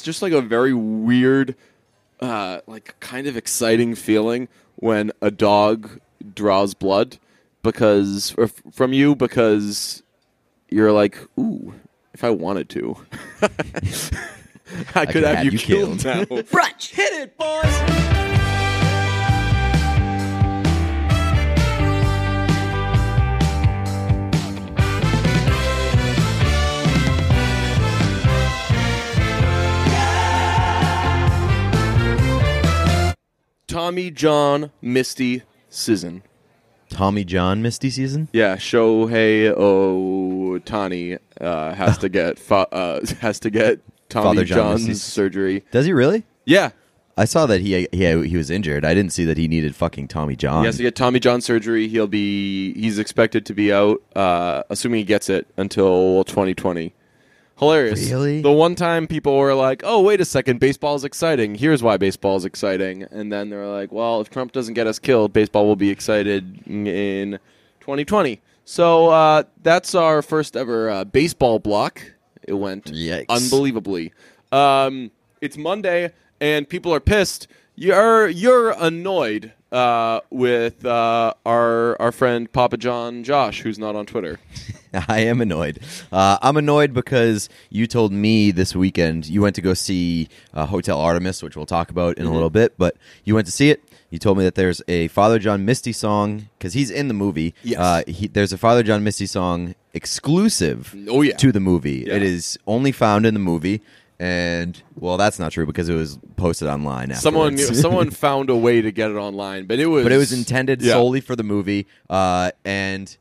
[0.00, 1.54] it's just like a very weird,
[2.20, 6.00] uh, like kind of exciting feeling when a dog
[6.34, 7.18] draws blood
[7.62, 10.02] because or f- from you because
[10.70, 11.74] you're like, ooh,
[12.14, 12.96] if I wanted to,
[13.42, 13.48] I,
[15.04, 16.30] could could have, have you, you killed, killed.
[16.30, 16.36] now.
[16.44, 16.94] Brunch.
[16.94, 18.29] Hit it, boys.
[33.70, 36.22] Tommy John Misty Season.
[36.88, 38.28] Tommy John Misty season.
[38.32, 44.56] Yeah, Shohei Ohtani uh, has to get fa- uh, has to get Tommy Father John
[44.58, 45.64] John's Misty's- surgery.
[45.70, 46.24] Does he really?
[46.44, 46.70] Yeah,
[47.16, 48.84] I saw that he he he was injured.
[48.84, 50.62] I didn't see that he needed fucking Tommy John.
[50.62, 51.86] he has to get Tommy John surgery.
[51.86, 56.92] He'll be he's expected to be out, uh, assuming he gets it until 2020.
[57.60, 58.10] Hilarious.
[58.10, 58.40] Really?
[58.40, 61.54] The one time people were like, "Oh, wait a second, baseball is exciting.
[61.54, 64.98] Here's why baseball is exciting," and then they're like, "Well, if Trump doesn't get us
[64.98, 67.38] killed, baseball will be excited in
[67.80, 72.00] 2020." So uh, that's our first ever uh, baseball block.
[72.42, 73.26] It went Yikes.
[73.28, 74.14] unbelievably.
[74.50, 75.10] Um,
[75.42, 77.46] it's Monday, and people are pissed.
[77.74, 84.06] You're you're annoyed uh, with uh, our our friend Papa John Josh, who's not on
[84.06, 84.40] Twitter.
[85.08, 85.78] I am annoyed.
[86.10, 90.66] Uh, I'm annoyed because you told me this weekend you went to go see uh,
[90.66, 92.22] Hotel Artemis, which we'll talk about Mm-hmm.
[92.26, 92.74] in a little bit.
[92.76, 93.84] But you went to see it.
[94.10, 97.54] You told me that there's a Father John Misty song because he's in the movie.
[97.62, 97.78] Yes.
[97.78, 101.36] Uh, he, there's a Father John Misty song exclusive Oh, yeah.
[101.36, 102.04] to the movie.
[102.08, 102.14] Yeah.
[102.16, 103.80] It is only found in the movie.
[104.20, 107.14] And well, that's not true because it was posted online.
[107.14, 107.80] Someone afterwards.
[107.80, 110.82] someone found a way to get it online, but it was but it was intended
[110.82, 110.92] Yeah.
[110.92, 113.16] solely for the movie, uh, and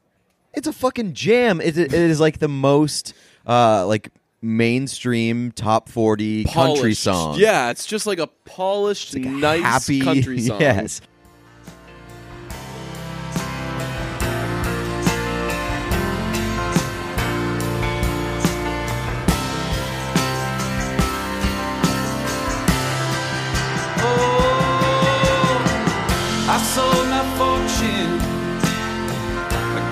[0.54, 1.62] it's a fucking jam.
[1.62, 3.14] It, it is like the most
[3.48, 4.10] uh, like
[4.42, 7.40] mainstream top forty country song.
[7.40, 10.60] Yeah, it's just like a polished, Like nice happy country song.
[10.60, 11.00] Yes,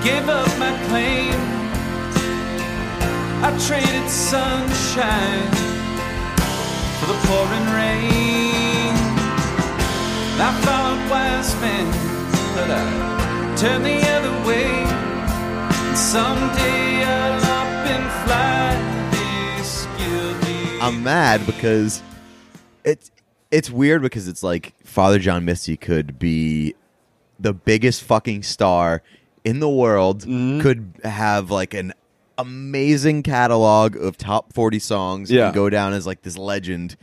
[0.08, 1.38] gave up my claim.
[3.46, 5.52] I traded sunshine
[6.98, 8.94] for the pouring rain.
[10.46, 11.86] I followed wise men,
[12.54, 12.84] but I
[13.60, 14.70] turned the other way.
[15.88, 18.58] And someday I'll up and fly.
[20.80, 22.02] I'm mad because
[22.84, 23.10] it's
[23.50, 26.74] it's weird because it's like Father John Misty could be
[27.38, 29.02] the biggest fucking star
[29.48, 30.60] in the world, Mm-hmm.
[30.60, 31.92] could have like an
[32.36, 35.38] amazing catalog of top 40 songs Yeah.
[35.40, 35.46] Mm-hmm.
[35.46, 36.96] and go down as like this legend,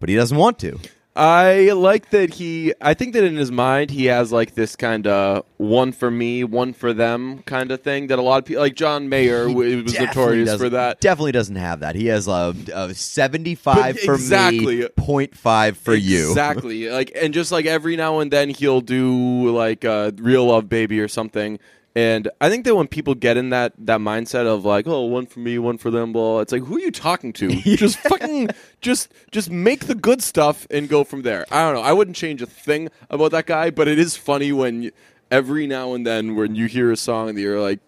[0.00, 0.78] but he doesn't want to.
[1.14, 2.72] I like that he.
[2.80, 6.42] I think that in his mind he has like this kind of one for me,
[6.42, 9.82] one for them kind of thing that a lot of people, like John Mayer, w-
[9.82, 11.00] was notorious for that.
[11.02, 11.96] Definitely doesn't have that.
[11.96, 14.76] He has a, a 75 But for exactly.
[14.76, 16.30] me, 0.5 for you.
[16.30, 16.88] Exactly.
[16.88, 20.98] Like, and just like every now and then he'll do like a real love baby
[20.98, 21.58] or something.
[21.94, 25.26] And I think that when people get in that that mindset of like, oh, one
[25.26, 27.48] for me, one for them, blah, it's like, who are you talking to?
[27.76, 28.48] just fucking,
[28.80, 31.44] just just make the good stuff and go from there.
[31.50, 31.82] I don't know.
[31.82, 34.92] I wouldn't change a thing about that guy, but it is funny when you,
[35.30, 37.80] every now and then when you hear a song and you're like,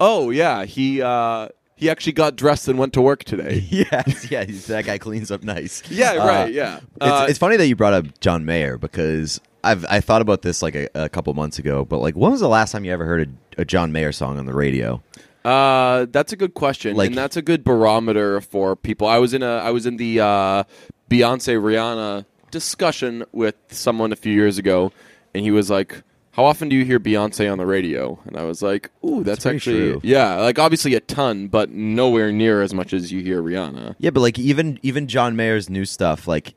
[0.00, 3.64] oh yeah, he uh, he actually got dressed and went to work today.
[3.70, 5.82] yes, yeah, he's, that guy cleans up nice.
[5.90, 6.52] Yeah, Uh, right.
[6.52, 10.22] Yeah, It's, Uh, it's funny that you brought up John Mayer because I've I thought
[10.22, 12.84] about this like a, a couple months ago, but like when was the last time
[12.84, 13.28] you ever heard
[13.58, 15.02] a, a John Mayer song on the radio?
[15.44, 19.06] Uh, that's a good question, Like- and that's a good barometer for people.
[19.06, 20.64] I was in a I was in the uh,
[21.10, 24.92] Beyonce Rihanna discussion with someone a few years ago,
[25.34, 26.02] and he was like,
[26.36, 29.42] "How often do you hear Beyonce on the radio?" And I was like, "Ooh, that's,
[29.44, 30.00] pretty actually true.
[30.04, 34.10] yeah, like obviously a ton, but nowhere near as much as you hear Rihanna." Yeah,
[34.10, 36.54] but like even even John Mayer's new stuff, like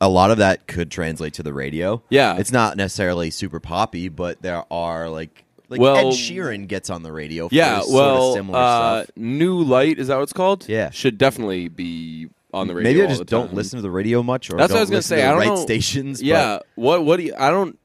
[0.00, 2.02] a lot of that could translate to the radio.
[2.10, 2.36] Yeah.
[2.36, 7.02] it's not necessarily super poppy, but there are like like Well- Ed Sheeran gets on
[7.02, 7.48] the radio.
[7.48, 9.16] For Yeah, sort well, of similar uh, stuff.
[9.16, 10.68] New Light is that what it's called?
[10.68, 10.90] Yeah.
[10.90, 12.90] should definitely be on the radio.
[12.90, 14.90] Maybe I all just don't listen to the radio much, or That's what I was
[14.90, 15.22] gonna say.
[15.24, 15.56] I don't right know.
[15.56, 16.18] stations.
[16.20, 17.34] but- Yeah, what what do you?
[17.38, 17.78] I don't.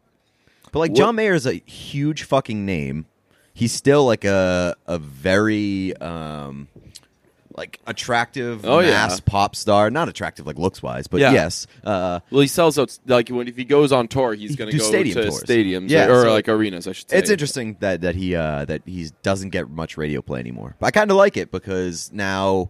[0.71, 3.05] But like What- John Mayer is a huge fucking name.
[3.53, 6.67] He's still like a a very um
[7.55, 8.91] like attractive Oh, yeah.
[8.91, 9.89] mass pop star.
[9.89, 11.31] Not attractive like looks wise, but Yeah.
[11.31, 11.65] yes.
[11.83, 14.77] Uh Well, he sells out like when if he goes on tour, he's going to
[14.77, 15.43] go stadium to tours.
[15.43, 16.87] stadiums, Yeah, or so- like arenas.
[16.87, 17.17] I should say.
[17.17, 20.75] it's interesting that that he uh that he doesn't get much radio play anymore.
[20.79, 22.69] But I kind of like it because now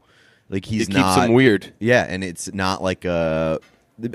[0.49, 1.73] Like he's it keeps not him weird.
[1.81, 3.59] Yeah, and it's not like a.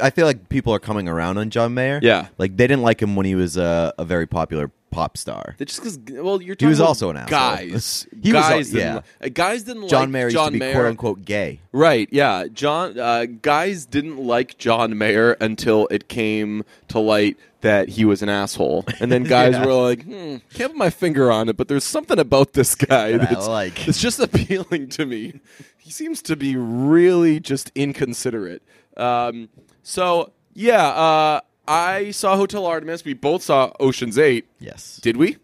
[0.01, 1.99] I feel like people are coming around on John Mayer.
[2.03, 2.29] Yeah.
[2.39, 5.55] like they didn't like him when he was a, a very popular pop star.
[5.59, 7.31] That just because, well, you're talking he was about also an asshole.
[7.31, 8.07] guys.
[8.23, 8.95] He was guys, didn't yeah.
[8.97, 10.75] li- uh, guys didn't John like Mayer used John to be Mayer.
[10.75, 11.61] quote unquote gay.
[11.73, 12.47] Right, yeah.
[12.53, 18.23] John uh, guys didn't like John Mayer until it came to light that he was
[18.23, 18.85] an asshole.
[19.01, 19.65] And then guys Yeah.
[19.65, 23.13] were like, hmm, can't put my finger on it, but there's something about this guy
[23.13, 23.89] That I that's like.
[23.89, 25.41] it's just appealing to me.
[25.79, 28.63] He seems to be really just inconsiderate.
[28.97, 29.49] Um,
[29.83, 33.05] so yeah, uh, I saw Hotel Artemis.
[33.05, 34.47] We both saw Ocean's Eight.
[34.59, 34.99] Yes.
[35.03, 35.37] Did we?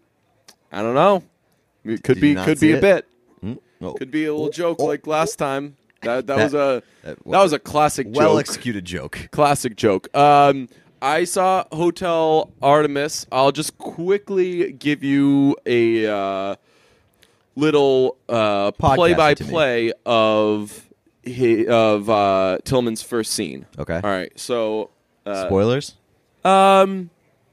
[0.71, 1.23] I don't know.
[1.83, 2.81] It could Did be not could see be a it?
[2.81, 3.07] bit.
[3.43, 3.93] Mm, oh.
[3.93, 5.77] Could be a little Oh, joke oh, like last time.
[6.01, 8.39] That that, That- was a that- that was a classic well joke.
[8.41, 9.29] executed joke.
[9.31, 10.15] classic joke.
[10.15, 10.67] Um,
[11.01, 13.25] I saw Hotel Artemis.
[13.31, 16.55] I'll just quickly give you a uh,
[17.55, 19.49] little uh, Podcast play by it to me.
[19.49, 20.88] play of
[21.33, 23.65] hi- of uh, Tillman's first scene.
[23.77, 23.95] Okay.
[24.03, 24.31] All right.
[24.39, 24.89] So
[25.25, 25.95] uh, Spoilers.
[26.45, 27.09] um,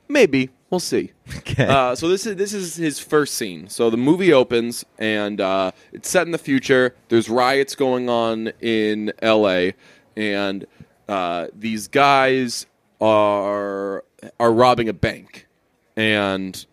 [0.08, 1.12] maybe we'll see.
[1.38, 1.66] Okay.
[1.66, 3.68] Uh, so this is this is his first scene.
[3.68, 6.94] So the movie opens and uh, it's set in the future.
[7.08, 9.74] There's riots going on in L.A.
[10.16, 10.66] and
[11.08, 12.66] uh, these guys
[13.00, 14.04] are
[14.40, 15.46] are robbing a bank,
[15.96, 16.64] and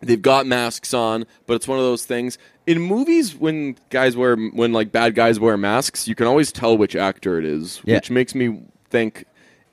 [0.00, 1.26] they've got masks on.
[1.46, 5.40] But it's one of those things in movies when guys wear when like bad guys
[5.40, 7.96] wear masks, you can always tell which actor it is, Yeah.
[7.96, 9.24] which makes me think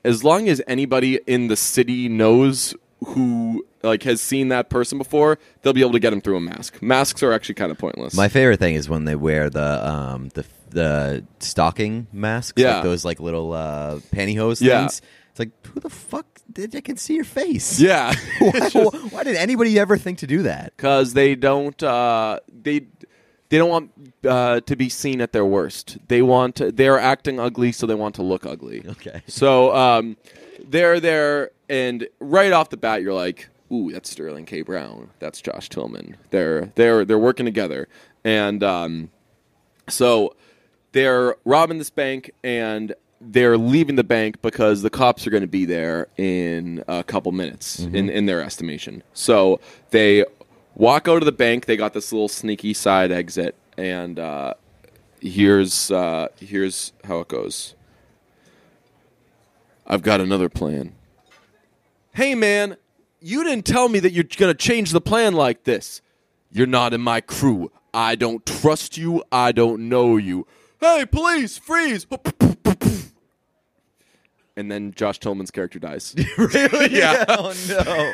[0.04, 2.74] as long as anybody in the city knows
[3.04, 6.40] who like has seen that person before, they'll be able to get him through a
[6.40, 6.80] mask.
[6.82, 8.14] Masks are actually kind of pointless.
[8.14, 12.76] My favorite thing is when they wear the um the the stocking masks, Yeah.
[12.76, 14.80] like those like little uh, pantyhose Yeah.
[14.80, 15.00] things.
[15.36, 17.78] It's like who the fuck did I can see your face?
[17.78, 18.70] yeah, why,
[19.10, 20.72] why did anybody ever think to do that?
[20.74, 22.86] because they don't uh, they
[23.50, 23.90] they don't want
[24.26, 25.98] uh, to be seen at their worst.
[26.08, 28.82] They want to, they're acting ugly, so they want to look ugly.
[28.88, 29.22] Okay.
[29.26, 30.16] So um,
[30.66, 34.62] they're there, and right off the bat, you're like, "Ooh, that's Sterling K.
[34.62, 35.10] Brown.
[35.18, 36.16] That's Josh Tillman.
[36.30, 37.88] They're they're they're working together."
[38.24, 39.10] And um,
[39.86, 40.34] so
[40.92, 42.94] they're robbing this bank, and
[43.28, 47.32] they're leaving the bank because the cops are going to be there in a couple
[47.32, 49.02] minutes, in in their estimation.
[49.12, 50.24] So they
[50.74, 51.66] walk out of the bank.
[51.66, 54.54] They got this little sneaky side exit, and uh,
[55.20, 57.74] here's uh, here's how it goes.
[59.86, 60.94] I've got another plan.
[62.12, 62.76] Hey, man,
[63.20, 66.00] you didn't tell me that you're going to change the plan like this.
[66.50, 67.70] You're not in my crew.
[67.92, 69.22] I don't trust you.
[69.30, 70.46] I don't know you.
[70.80, 72.06] Hey, police, freeze.
[74.56, 76.14] And then Josh Tillman's character dies.
[76.38, 76.90] really?
[76.98, 77.24] Yeah.
[77.28, 78.12] Oh no.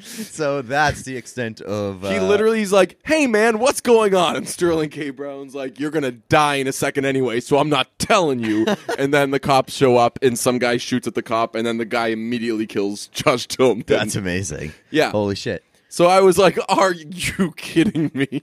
[0.00, 2.04] so that's the extent of.
[2.04, 5.10] Uh, he literally he's like, "Hey man, what's going on?" And Sterling K.
[5.10, 8.64] Brown's like, "You're gonna die in a second anyway, so I'm not telling you."
[8.98, 11.78] and then the cops show up, and some guy shoots at the cop, and then
[11.78, 13.84] the guy immediately kills Josh Tillman.
[13.86, 14.72] That's amazing.
[14.90, 15.10] Yeah.
[15.10, 15.64] Holy shit.
[15.88, 18.42] so I was like, "Are you kidding me?"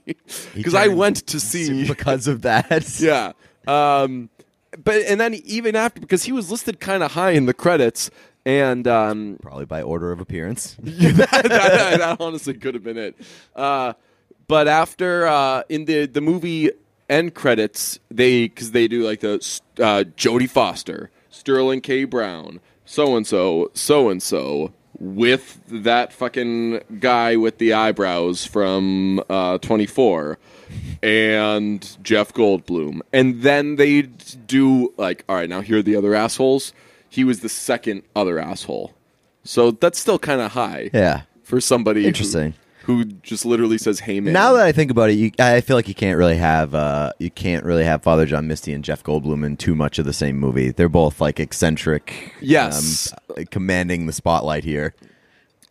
[0.54, 1.86] Because I went to see.
[1.88, 3.00] because of that.
[3.00, 3.32] yeah.
[3.66, 4.28] Um,
[4.78, 8.10] but and then even after, because he was listed kind of high in the credits,
[8.44, 10.76] and um, Probably by order of appearance.
[10.80, 13.16] that, that- that honestly could have been it.
[13.54, 13.92] Uh,
[14.46, 16.70] but after uh, in the the movie
[17.08, 19.34] end credits, they because they do like the
[19.78, 22.04] uh, Jodie Foster, Sterling K.
[22.04, 29.22] Brown, so and so, so and so, with that fucking guy with the eyebrows from
[29.28, 30.38] uh, Twenty Four.
[31.02, 36.14] And Jeff Goldblum, and then they do like, all right, now here are the other
[36.14, 36.72] assholes.
[37.08, 38.92] He was the second other asshole,
[39.44, 41.22] so that's still kind of high Yeah.
[41.42, 42.54] for somebody Interesting.
[42.84, 45.74] who, just literally says "Hey man." Now that I think about it, you, I feel
[45.76, 49.02] like you can't really have uh, you can't really have Father John Misty and Jeff
[49.02, 50.70] Goldblum in too much of the same movie.
[50.70, 53.12] They're both like eccentric, Yes.
[53.36, 54.94] um, commanding the spotlight here.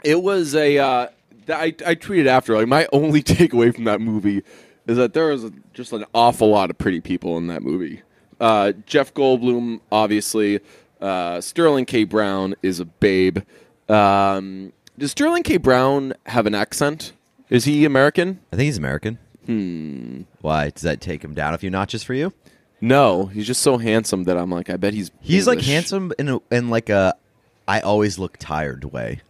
[0.04, 1.08] it was a uh,
[1.48, 4.44] I, I tweeted after like my only takeaway from that movie
[4.90, 8.02] is that there was just an awful lot of pretty people in that movie.
[8.40, 10.60] Uh, Jeff Goldblum, obviously.
[11.00, 12.04] Uh, Sterling K.
[12.06, 13.40] Brown is a babe.
[13.88, 15.58] Um, does Sterling K.
[15.58, 17.14] Brown have an accent?
[17.50, 18.40] Is he American?
[18.52, 19.18] I think he's American.
[19.46, 20.22] Hmm.
[20.42, 22.34] Why does that take him down a few notches for you?
[22.82, 26.30] No, he's just so handsome that I'm like, I bet he's He's like handsome in
[26.30, 27.14] a, in like a
[27.68, 29.22] I always look tired way.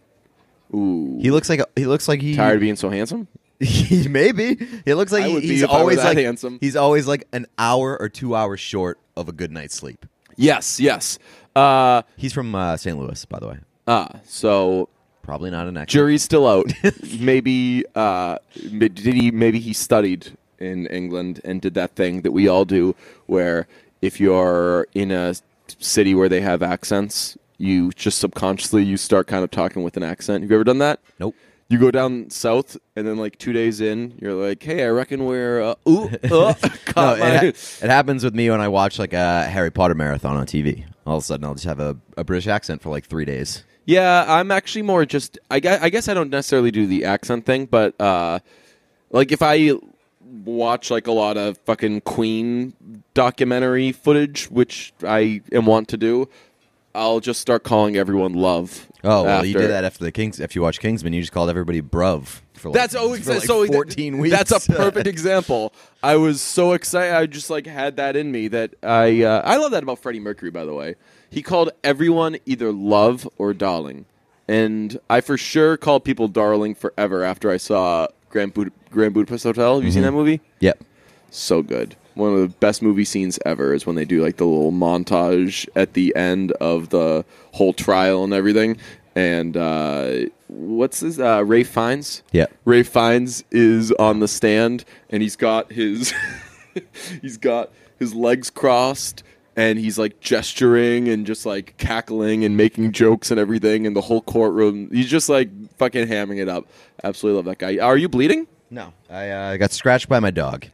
[0.72, 3.26] Ooh, He looks like a, he looks like he tired of being so handsome.
[3.60, 6.16] He maybe he looks like I he- would be he's if I were always that
[6.16, 6.58] like handsome.
[6.60, 10.06] he's always like an hour or two hours short of a good night's sleep.
[10.36, 11.18] Yes, yes.
[11.54, 12.96] Uh, He's from uh, St.
[12.98, 13.58] Louis, by the way.
[13.86, 14.88] ah, so
[15.22, 15.92] Probably not an actor.
[15.92, 16.72] jury's still out.
[17.20, 18.38] maybe uh,
[18.70, 19.30] ma- did he?
[19.30, 22.94] Maybe he studied in England and did that thing that we all do,
[23.26, 23.66] where
[24.00, 25.34] if you're in a
[25.78, 30.02] city where they have accents, you just subconsciously you start kind of talking with an
[30.02, 30.42] accent.
[30.42, 31.00] Have you ever done that?
[31.18, 31.34] Nope.
[31.70, 35.24] You go down south, and then like two days in, you're like, "Hey, I reckon
[35.24, 36.54] we're uh, ooh, uh, No,
[36.86, 37.44] caught it, ha-
[37.84, 40.84] it happens with me when I watch like a Harry Potter marathon on TV.
[41.06, 43.64] All of a sudden, I'll just have a, a British accent for like three days.
[43.86, 45.38] Yeah, I'm actually more just.
[45.48, 48.40] I guess, I guess I don't necessarily do the accent thing, but uh,
[49.10, 49.72] like if I
[50.44, 52.74] watch like a lot of fucking Queen
[53.14, 56.28] documentary footage, which I am want to do,
[56.94, 58.88] I'll just start calling everyone love.
[59.04, 60.40] Oh, well, you did that after the Kings.
[60.40, 63.42] If you watch Kingsman, you just called everybody bruv for like, That's oh, for like
[63.42, 64.36] so fourteen weeks.
[64.36, 65.72] That's a perfect example.
[66.02, 67.14] I was so excited.
[67.14, 70.20] I just like had that in me that I uh, I love that about Freddie
[70.20, 70.50] Mercury.
[70.50, 70.96] By the way,
[71.30, 74.04] he called everyone either love or darling,
[74.46, 79.44] and I for sure called people darling forever after I saw Grand, Bud- Grand Budapest
[79.44, 79.76] Hotel.
[79.76, 80.40] Have you seen that movie?
[80.60, 80.84] Yep.
[81.30, 81.96] So good.
[82.14, 85.68] One of the best movie scenes ever is when they do like the little montage
[85.76, 88.76] at the end of the whole trial and everything.
[89.14, 92.22] And uh, what's his uh, Ralph Fiennes?
[92.32, 92.46] Yeah.
[92.64, 96.14] Ralph Fiennes is on the stand and he's got his
[97.22, 99.22] he's got his legs crossed
[99.56, 104.00] and he's like gesturing and just like cackling and making jokes and everything in the
[104.00, 104.90] whole courtroom.
[104.90, 106.66] He's just like fucking hamming it up.
[107.02, 107.84] Absolutely love that guy.
[107.84, 108.46] Are you bleeding?
[108.70, 110.66] No, I uh, got scratched by my dog.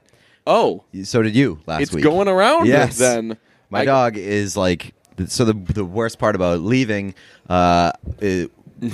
[0.47, 2.05] Oh, So did you last it's week.
[2.05, 2.99] going around Yes.
[2.99, 3.37] then.
[3.71, 4.95] My I- dog is like
[5.27, 5.45] so.
[5.45, 7.15] The the worst part about leaving,
[7.49, 7.91] uh,
[8.23, 8.45] uh,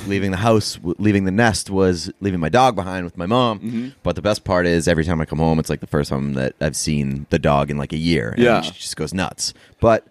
[0.06, 3.59] leaving the house, leaving the nest was leaving my dog behind with my mom.
[3.59, 3.88] Mm-hmm.
[4.02, 6.32] But the best part is every time I come home, it's like the first time
[6.35, 8.30] that I've seen the dog in like a year.
[8.30, 8.61] And Yeah.
[8.62, 9.52] she just goes nuts.
[9.80, 10.06] But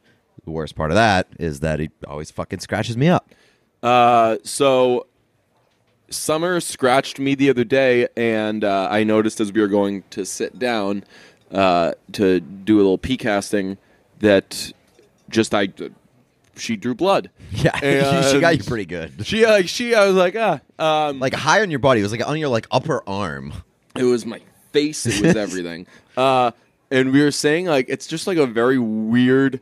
[0.45, 3.29] the worst part of that is that he always fucking scratches me up.
[3.81, 5.07] Uh, so
[6.10, 10.25] Summer scratched me the other day, and uh, I noticed as we were going to
[10.25, 11.05] sit down
[11.51, 13.77] uh, to do a little pee casting
[14.20, 14.72] that
[15.29, 15.70] just I
[16.58, 17.29] she drew blood.
[17.51, 19.25] Yeah, she got you pretty good.
[19.27, 22.12] She like she I was like ah um Like high on your body, it was
[22.13, 23.51] like on your like upper arm.
[23.96, 24.39] it was my
[24.72, 26.51] face it was everything uh
[26.89, 29.60] and we were saying like it's just like a very weird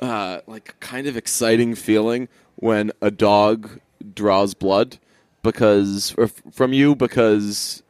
[0.00, 3.80] uh like kind of exciting feeling when a dog
[4.14, 4.98] draws blood
[5.42, 7.82] because or f- from you because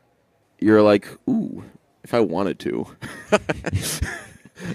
[0.61, 1.63] you're like ooh
[2.07, 2.87] if i wanted to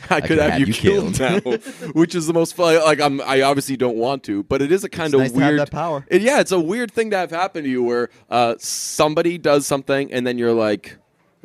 [0.09, 1.39] I could have you, killed, now,
[1.93, 2.75] which is the most fun.
[2.83, 5.31] Like I'm, I obviously don't want to, but it is a kind It's of nice
[5.31, 6.05] have weird that power.
[6.07, 9.65] it- yeah, it's a weird thing to have happen to you where uh, somebody does
[9.65, 10.97] something and then you're like,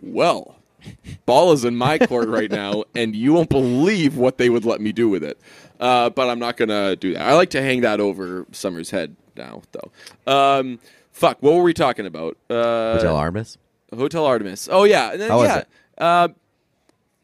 [0.03, 0.57] well,
[1.25, 4.83] ball is in my court right now, and you won't believe what they would let
[4.83, 5.41] me do with it.
[5.81, 7.23] Uh, but I'm not gonna do that.
[7.23, 10.31] I like to hang that over Summer's head now, though.
[10.31, 10.79] Um,
[11.11, 12.37] fuck, what were we talking about?
[12.51, 13.57] Uh, Artemis.
[13.95, 14.69] Hotel Artemis.
[14.71, 15.69] Oh yeah, and then, How was yeah, it?
[15.99, 16.29] Uh,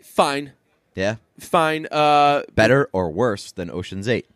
[0.02, 0.52] fine,
[0.94, 1.16] Yeah.
[1.40, 1.86] fine.
[1.90, 4.26] Uh, Better or worse than Ocean's Eight?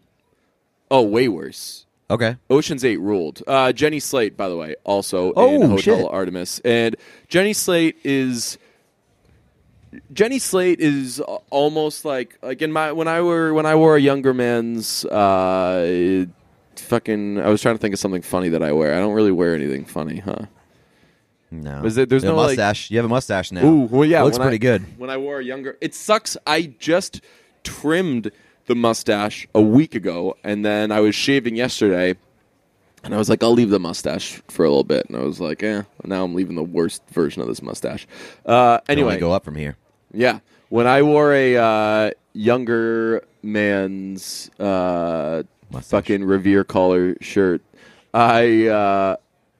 [0.91, 1.85] oh, way worse.
[2.09, 2.37] Okay.
[2.49, 3.43] Ocean's Eight ruled.
[3.47, 6.07] Uh, Jenny Slate, by the way, also Oh, in Hotel shit.
[6.09, 6.95] Artemis, and
[7.29, 8.59] Jenny Slate is
[10.13, 13.97] Jenny Slate is a- almost like like in my when I were when I wore
[13.97, 16.27] a younger man's uh,
[16.77, 17.41] fucking.
[17.41, 18.95] I was trying to think of something funny that I wear.
[18.95, 20.47] I don't really wear anything funny, huh?
[21.51, 21.85] No.
[21.85, 22.91] Is it- there's You no, like- mustache.
[22.91, 23.65] you have a mustache now.
[23.65, 24.99] Ooh, well, yeah, Looks when pretty I- good.
[24.99, 26.37] When I wore a younger, it sucks.
[26.47, 27.21] I just
[27.63, 28.31] trimmed
[28.67, 32.17] the mustache a week ago, and then I was shaving yesterday,
[33.05, 35.39] and I was like, I'll leave the mustache for a little bit, and I was
[35.41, 35.83] like, eh.
[36.05, 38.07] Now I'm leaving the worst version of this mustache.
[38.45, 39.77] Uh, Can only anyway, go up from here.
[40.13, 40.41] yeah.
[40.69, 45.91] When I wore a uh, younger man's uh, Mustache.
[45.91, 47.63] fucking Revere collar shirt,
[48.13, 49.17] I uh,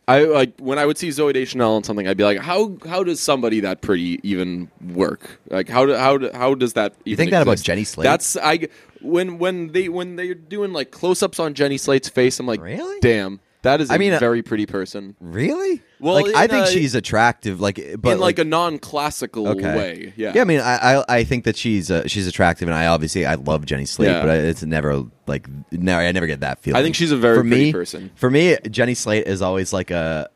[0.09, 3.03] I like when I would see Zooey Deschanel on something, I'd be like, how how
[3.03, 5.41] does somebody that pretty even work?
[5.51, 6.95] Like how do, how do, how does that?
[7.05, 8.05] You think that about Jenny Slate?
[8.05, 8.69] That's I
[9.01, 12.61] when when they when they're doing like close ups on Jenny Slate's face, I'm like,
[12.61, 13.01] Really?
[13.01, 15.17] Damn, that is a I mean, uh, very pretty person.
[15.21, 15.83] Really?
[15.99, 17.61] Well, like I think a- she's attractive.
[17.61, 19.77] Like, but in like, a non-classical okay.
[19.77, 20.33] way, yeah.
[20.35, 23.27] Yeah, I mean, I I, I think that she's uh, she's attractive, and I obviously
[23.27, 24.21] I love Jenny Slate, Yeah.
[24.21, 26.79] but I, it's never like no, I never get that feeling.
[26.79, 28.11] I think she's a very for pretty me, person.
[28.15, 30.31] For me, Jenny Slate is always like a.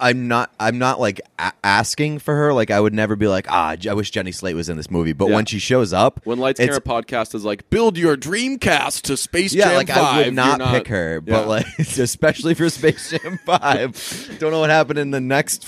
[0.00, 0.52] I'm not.
[0.58, 2.52] I'm not like a- asking for her.
[2.52, 5.12] Like I would never be like, ah, I wish Jenny Slate was in this movie.
[5.12, 5.36] But Yeah.
[5.36, 9.16] when she shows up, When Lights Camera Podcast is like, build your dream cast to
[9.16, 9.96] Space yeah, Jam Yeah, like 5.
[9.98, 11.34] I would you're not, pick her, Yeah.
[11.36, 14.36] but like especially for Space Jam Five.
[14.40, 15.64] Don't know what happened in the next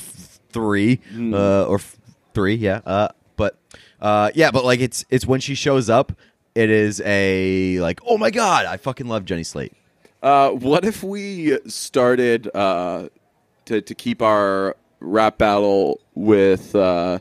[0.51, 1.33] three Hmm.
[1.35, 1.97] uh, or f-
[2.35, 2.81] three, yeah.
[2.85, 3.57] Uh, but
[4.01, 6.13] uh, yeah, but like it's it's when she shows up,
[6.57, 9.73] it is a like oh my god, I fucking love Jenny Slate.
[10.23, 13.09] Uh, what if we started uh,
[13.67, 17.19] to to keep our rap battle with uh,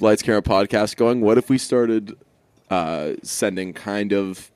[0.00, 2.16] Lights Camera podcast going, what if we started
[2.70, 4.50] uh, sending kind of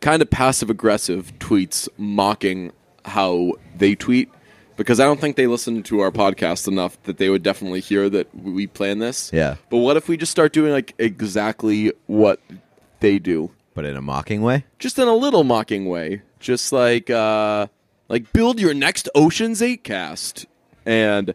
[0.00, 2.72] kind of passive aggressive tweets mocking
[3.04, 4.30] how they tweet?
[4.76, 8.08] Because I don't think they listen to our podcast enough that they would definitely hear
[8.08, 9.30] that we plan this.
[9.32, 9.56] Yeah.
[9.70, 12.40] But what if we just start doing like exactly what
[13.00, 13.50] they do?
[13.74, 14.64] But in a mocking way.
[14.78, 17.68] just in a little mocking way, just like uh,
[18.12, 20.46] like build your next Ocean's Eight cast,
[20.84, 21.34] and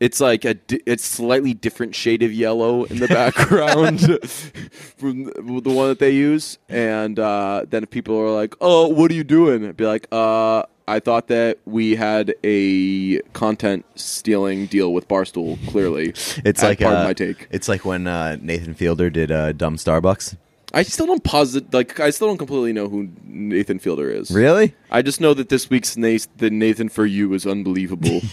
[0.00, 4.00] it's like a di- it's slightly different shade of yellow in the background
[4.96, 9.10] from the one that they use, and uh, then if people are like, "Oh, what
[9.10, 14.66] are you doing?" I'd be like, "Uh." I thought that we had a content stealing
[14.66, 15.58] deal with Barstool.
[15.68, 16.10] Clearly,
[16.44, 17.48] It's like part uh, of my take.
[17.50, 20.36] It's like when uh, Nathan Fielder did uh, Dumb Starbucks.
[20.74, 24.30] I still don't posit like I still don't completely know who Nathan Fielder is.
[24.30, 24.74] Really?
[24.90, 28.20] I just know that this week's Nathan, the Nathan for you is unbelievable.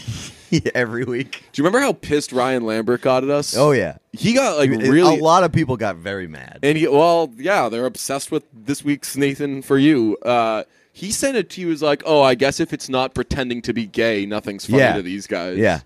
[0.51, 1.43] Do Every week.
[1.51, 3.55] Do you remember how pissed Ryan Lambert got at us?
[3.57, 3.97] Oh yeah.
[4.11, 5.17] he got like It- really.
[5.19, 6.59] A lot of people got very mad.
[6.61, 10.15] and he, well, yeah, they're obsessed with this week's Nathan for you.
[10.23, 13.63] Uh, he sent it to you as like, oh, I guess if it's not pretending
[13.63, 14.93] to be gay, nothing's funny Yeah.
[14.97, 15.57] to these guys.
[15.57, 15.79] Yeah.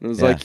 [0.00, 0.26] And I was Yeah.
[0.26, 0.40] like,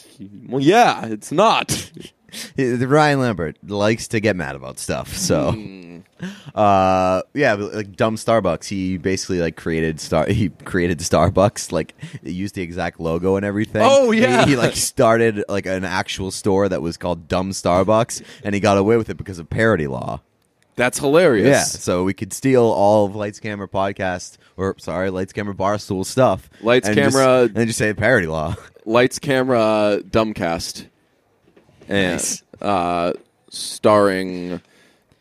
[0.50, 1.91] well, yeah, it's not.
[2.57, 5.13] Ryan Lambert likes to get mad about stuff.
[5.15, 5.99] So, Hmm.
[6.55, 8.65] uh, yeah, like dumb Starbucks.
[8.65, 10.25] He basically like created star.
[10.29, 11.71] He created Starbucks.
[11.71, 13.81] Like it used the exact logo and everything.
[13.83, 14.45] Oh, yeah.
[14.45, 18.77] he, like started like an actual store that was called Dumb Starbucks, and he got
[18.77, 20.21] away with it because of parody law.
[20.75, 21.47] That's hilarious.
[21.47, 26.03] Yeah, so we could steal all of Lights Camera podcast or sorry, Lights Camera Barstool
[26.05, 26.49] stuff.
[26.61, 28.55] Lights, and just- Camera- and just say parody law.
[28.85, 30.87] Lights, camera, dumbcast,
[31.87, 32.43] and Nice.
[32.61, 33.13] uh,
[33.49, 34.61] starring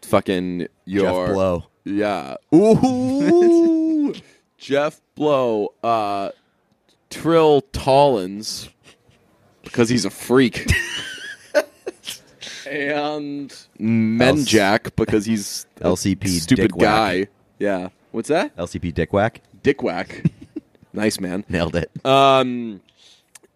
[0.03, 1.65] fucking your Jeff Blow.
[1.85, 2.37] Yeah.
[2.55, 4.15] Ooh.
[4.59, 5.73] Jeff Blow.
[5.83, 6.31] Uh,
[7.11, 8.69] Trill Tollins
[9.63, 10.67] because he's a freak.
[12.67, 16.83] and Menjack because he's a LCP stupid Dick Whack.
[16.87, 17.27] guy.
[17.59, 17.89] Yeah.
[18.13, 18.55] What's that?
[18.57, 20.25] LCP Dickwhack Dick whack.
[20.93, 21.45] nice man.
[21.49, 21.91] nailed it.
[22.05, 22.81] Um,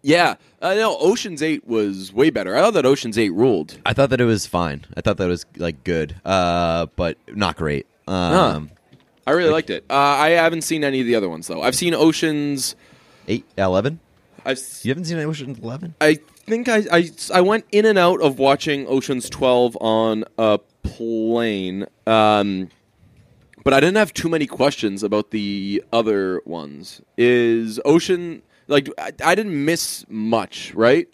[0.01, 0.35] yeah.
[0.61, 2.55] Uh, no, Ocean's Eight was way better.
[2.55, 3.77] I thought that Ocean's Eight ruled.
[3.85, 4.85] I thought that it was fine.
[4.95, 7.85] I thought that was like good, uh, but not great.
[8.07, 8.71] Um,
[9.25, 9.83] I really liked it.
[9.89, 11.61] Uh, I haven't seen any of the other ones though.
[11.61, 12.75] I've seen Ocean's.
[13.27, 13.99] eight, eleven.
[14.45, 14.59] I've.
[14.83, 15.95] You haven't seen Ocean's Eleven?
[15.99, 20.59] I think I, I I went in and out of watching Ocean's Twelve on a
[20.83, 21.85] plane.
[22.05, 22.69] Um,
[23.65, 27.01] but I didn't have too many questions about the other ones.
[27.17, 31.07] Is Ocean like I, I didn't miss much, right?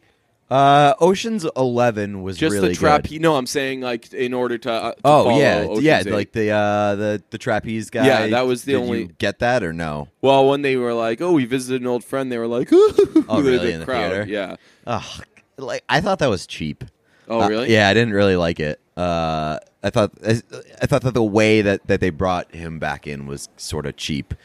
[0.49, 3.13] Uh, Ocean's Eleven was Just really the trapeze.
[3.13, 3.21] good.
[3.21, 4.71] No, I'm saying like in order to.
[4.71, 6.05] Uh, to Oh follow yeah, Ocean's yeah, Eight.
[6.11, 8.05] like the uh, the the trapeze guy.
[8.05, 10.09] Yeah, that was the Did only- You get that or no?
[10.21, 12.93] Well, when they were like, "Oh, we visited an old friend," they were like, "Oh,
[13.41, 13.71] really?
[13.73, 14.25] In the theater?
[14.27, 14.57] Yeah.
[14.85, 15.23] Ugh,
[15.57, 16.83] like I thought that was cheap.
[17.27, 17.73] Oh, Uh, really?
[17.73, 18.79] yeah, I didn't really like it.
[18.95, 20.41] Uh, I thought I,
[20.81, 23.95] I thought that the way that, that they brought him back in was sort of
[23.95, 24.35] cheap,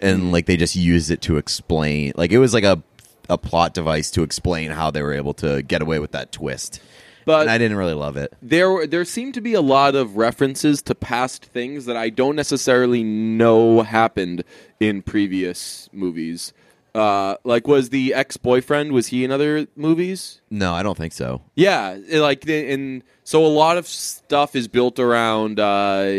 [0.00, 2.12] and like they just used it to explain.
[2.16, 2.82] Like it was like a
[3.28, 6.80] a plot device to explain how they were able to get away with that twist.
[7.24, 8.32] But and I didn't really love it.
[8.40, 12.36] there there seemed to be a lot of references to past things that I don't
[12.36, 14.44] necessarily know happened
[14.80, 16.54] in previous movies.
[16.94, 18.92] Uh, like, was the ex boyfriend?
[18.92, 20.40] Was he in other movies?
[20.50, 21.42] No, I don't think so.
[21.54, 26.10] Yeah, like and so a lot of stuff is built around uh,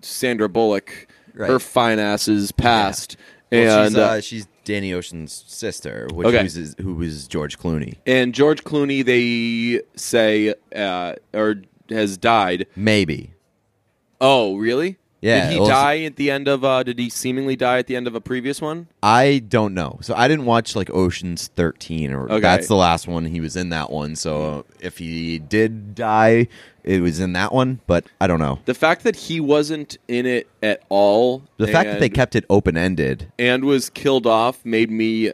[0.00, 1.50] Sandra Bullock, Right.
[1.50, 3.16] her fine ass's past,
[3.52, 6.42] Well, and she's, uh, uh, she's Danny Ocean's sister, which Okay.
[6.44, 7.94] was who was George Clooney.
[8.06, 9.04] and George Clooney.
[9.04, 12.66] They say uh, or has died.
[12.76, 13.32] Maybe.
[14.20, 14.98] Oh, really?
[15.22, 16.64] Yeah, Did he die at the end of?
[16.64, 18.86] Uh, did he seemingly die at the end of a previous one?
[19.02, 19.98] I don't know.
[20.00, 22.40] So I didn't watch like Ocean's 13 or Okay.
[22.40, 24.16] that's the last one he was in that one.
[24.16, 26.48] So if he did die,
[26.84, 28.60] it was in that one, but I don't know.
[28.64, 32.46] The fact that he wasn't in it at all, The fact that they kept it
[32.48, 33.30] open-ended.
[33.38, 35.32] and was killed off made me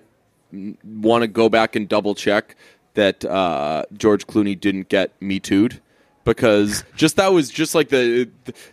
[0.85, 2.57] want to go back and double check
[2.95, 5.81] that uh, George Clooney didn't get me too'd
[6.27, 8.29] because just that was just like the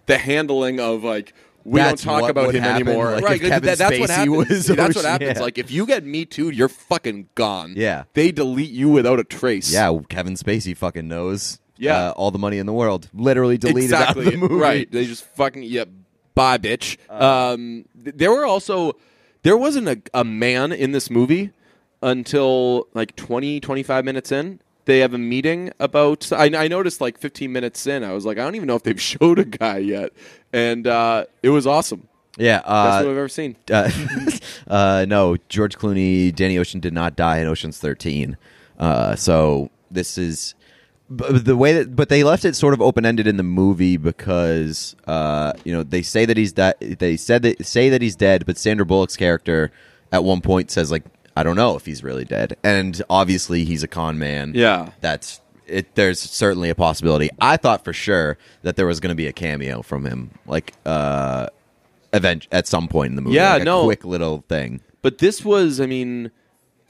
[0.08, 3.12] the handling of like we That's don't talk what about him happen, anymore.
[3.14, 3.40] like, right?
[3.40, 4.50] Kevin that- that's what Spacey happens.
[4.50, 5.38] was See, that's what happens.
[5.38, 5.42] yeah.
[5.42, 7.76] Like if you get me too'd, you're fucking gone.
[7.78, 8.04] Yeah.
[8.16, 9.72] they delete you without a trace.
[9.72, 11.60] Yeah, Kevin Spacey fucking knows.
[11.78, 12.10] Yeah.
[12.10, 14.56] uh, all the money in the world, literally deleted exactly out of the movie.
[14.56, 14.92] right.
[14.92, 15.86] They just fucking yeah,
[16.36, 16.98] bye, bitch.
[17.10, 17.54] Uh.
[17.54, 18.98] um, th- there were also
[19.44, 21.52] there wasn't a, a man in this movie
[22.02, 24.60] until like 20, 25 minutes in.
[24.86, 26.32] They have a meeting about.
[26.32, 28.84] I, I noticed like fifteen minutes in, I was like, I don't even know if
[28.84, 30.12] they've showed a guy yet,
[30.52, 32.08] and uh, it was awesome.
[32.38, 33.56] Yeah, Best uh, one I've ever seen.
[33.72, 33.90] uh,
[34.68, 38.38] uh, no, George Clooney, Danny Ocean did not die in Ocean's 13.
[38.80, 40.56] Uh, so this is
[41.10, 44.96] the way that, but they left it sort of open ended in the movie because
[45.06, 46.76] uh, you know they say that he's dead.
[46.80, 49.72] They said that say that he's dead, but Sandra Bullock's character
[50.12, 51.04] at one point says like,
[51.36, 54.54] "I don't know if he's really dead," and obviously he's a con man.
[54.56, 54.90] Yeah.
[55.02, 55.96] that's it.
[55.96, 57.30] There's certainly a possibility.
[57.40, 60.74] I thought for sure that there was going to be a cameo from him, like
[60.86, 61.48] uh,
[62.12, 63.36] event at some point in the movie.
[63.36, 63.84] Yeah, like no.
[63.86, 64.82] quick little thing.
[65.02, 66.32] But this was, I mean,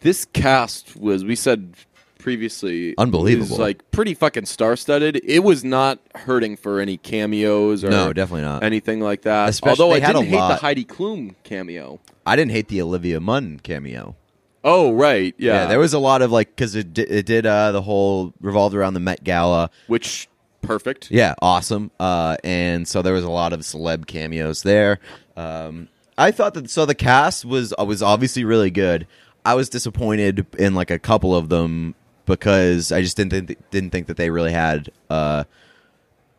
[0.02, 1.24] this cast was.
[1.24, 1.74] We said
[2.20, 3.50] previously, Unbelievable.
[3.50, 5.20] was, like pretty fucking star-studded.
[5.26, 8.64] It was not hurting for any cameos or No, definitely not.
[8.64, 9.50] anything like that.
[9.50, 10.56] Especially- Although I they had a didn't hate the.
[10.56, 12.00] Heidi Klum cameo.
[12.26, 14.16] I didn't hate the Olivia Munn cameo.
[14.64, 17.72] Oh right, yeah, there was a lot of like because it di- it did uh,
[17.72, 19.70] the whole revolved around the Met Gala.
[19.88, 20.30] which
[20.62, 21.12] perfect.
[21.12, 21.92] Yeah, awesome.
[22.00, 25.00] Uh, and so there was a lot of celeb cameos there.
[25.36, 29.06] Um, I thought that so the cast was uh, was obviously really good.
[29.46, 31.96] I was disappointed in like a couple of them
[32.26, 35.44] because I just didn't think, didn't think that they really had uh,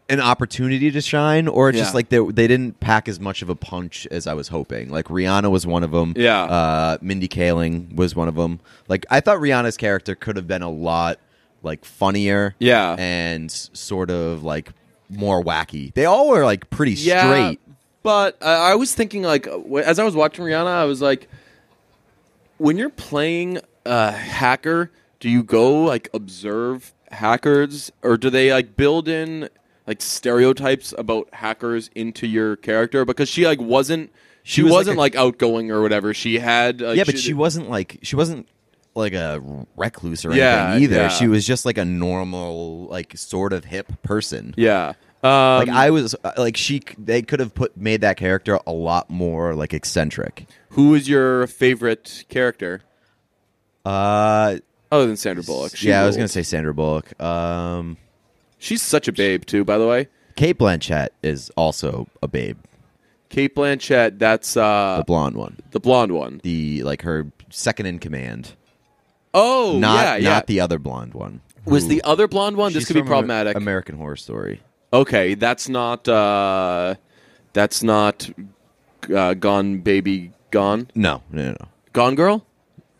[0.09, 1.97] an opportunity to shine, or it's just Yeah.
[1.97, 4.91] like they they didn't pack as much of a punch as I was hoping.
[4.91, 6.13] Like Rihanna was one of them.
[6.17, 6.43] Yeah.
[6.45, 8.61] Uh, Mindy Kaling was one of them.
[8.89, 11.19] Like I thought Rihanna's character could have been a lot
[11.63, 12.55] like funnier.
[12.59, 12.97] Yeah.
[12.99, 14.73] And sort of like
[15.09, 15.95] more wacky.
[15.95, 17.61] They all were like pretty Yeah, straight.
[18.03, 19.47] But uh, I was thinking, like,
[19.83, 21.27] as I was watching Rihanna, I was like,
[22.59, 24.91] when you're playing a hacker,
[25.21, 29.49] do you go like observe hackers, or do they like build in
[29.87, 33.05] like stereotypes about hackers into your character?
[33.05, 34.13] Because she like wasn't.
[34.43, 36.13] She, She was wasn't a- like, outgoing or whatever.
[36.13, 38.47] She had like, yeah, but she wasn't like she wasn't
[38.95, 39.43] like a
[39.77, 40.97] recluse or Yeah, anything either.
[41.03, 41.09] yeah.
[41.09, 44.55] She was just like a normal, like sort of hip person.
[44.59, 44.93] Yeah.
[45.23, 45.31] Um,
[45.67, 49.09] Like I was uh, like she they could have put made that character a lot
[49.09, 50.47] more like eccentric.
[50.71, 52.83] who is your favorite character
[53.85, 54.59] Uh
[54.93, 55.75] other than Sandra Bullock?
[55.77, 57.19] She yeah, I was going to say Sandra Bullock.
[57.21, 57.97] Um
[58.65, 59.65] she's such a babe too.
[59.65, 62.59] By the way, Cate Blanchett is also a babe,
[63.29, 64.19] Cate Blanchett.
[64.19, 65.59] That's uh, the blonde one.
[65.71, 66.41] the blonde one.
[66.43, 68.53] The like her second in command.
[69.33, 70.29] Oh, not yeah, yeah.
[70.31, 71.41] not the other blonde one.
[71.65, 72.73] Was the other blonde one?
[72.73, 73.57] This could be problematic.
[73.57, 74.61] American Horror Story.
[74.93, 76.07] okay, that's not.
[76.09, 76.95] uh
[77.53, 78.29] That's not.
[79.15, 81.51] Uh, gone baby, gone, No, no, no.
[81.61, 81.69] no.
[81.93, 82.47] gone girl.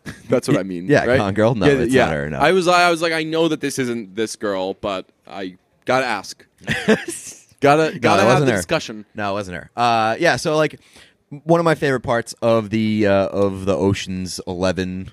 [0.29, 0.87] That's what I mean.
[0.87, 1.17] Yeah, right?
[1.17, 1.55] Gone Girl?
[1.55, 2.05] No, yeah, it's yeah.
[2.05, 2.39] not her, no.
[2.39, 6.05] I was, I was like, I know that this isn't this girl, but I gotta
[6.05, 6.45] ask.
[7.59, 8.57] gotta, gotta it have the her.
[8.57, 9.05] discussion.
[9.15, 9.71] No, it wasn't her.
[9.75, 10.79] Uh, yeah, so like
[11.29, 15.11] one of my favorite parts of the uh, of the Ocean's Eleven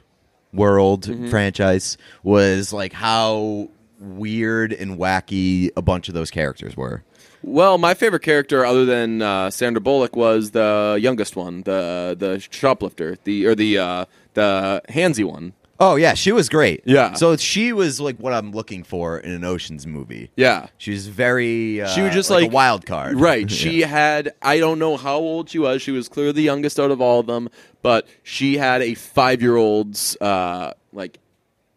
[0.52, 1.30] world Mm-hmm.
[1.30, 7.02] franchise was like how weird and wacky a bunch of those characters were.
[7.44, 12.38] Well, my favorite character, other than uh, Sandra Bullock, was the youngest one, the the
[12.50, 15.52] shoplifter, the or the uh, the handsy one.
[15.80, 16.82] Oh yeah, she was great.
[16.84, 17.14] Yeah.
[17.14, 20.30] So she was like what I'm looking for in an Ocean's movie.
[20.36, 21.80] Yeah, She was very.
[21.80, 23.18] Uh, She was just like, like- a wild card.
[23.18, 23.40] Right.
[23.50, 23.56] Yeah.
[23.56, 25.82] She had I don't know how old she was.
[25.82, 27.48] She was clearly the youngest out of all of them,
[27.82, 31.18] but she had a five year old's uh like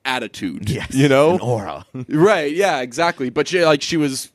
[0.04, 0.70] attitude.
[0.70, 1.34] Yes, You know?
[1.36, 1.86] an aura.
[2.10, 3.32] right, yeah, exactly.
[3.32, 4.32] But she like she was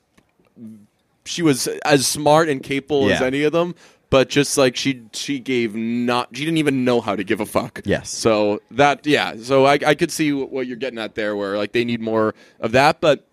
[1.25, 3.75] she was as smart and capable as any of them,
[4.11, 7.47] but just like she she gave not she didn't even know how to give a
[7.47, 7.81] fuck.
[7.85, 8.11] Yes.
[8.11, 11.73] So that yeah, so I I could see what you're getting at there where like
[11.73, 13.27] they need more of that, but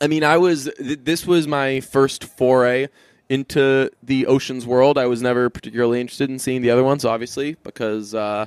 [0.00, 2.88] I mean, I was th- this was my first foray
[3.28, 4.98] into the oceans world.
[4.98, 8.46] I was never particularly interested in seeing the other ones, obviously, because uh,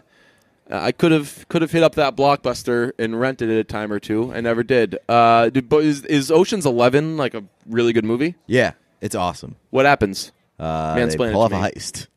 [0.69, 3.99] I could have could have hit up that blockbuster and rented it a time or
[3.99, 4.31] two.
[4.33, 4.97] I never did.
[5.07, 8.35] Uh, did but is, is Ocean's Eleven like a really good movie?
[8.47, 9.55] yeah, it's awesome.
[9.71, 10.31] What happens?
[10.59, 11.71] Uh, they Mansplain it pull to off a me.
[11.71, 12.07] heist.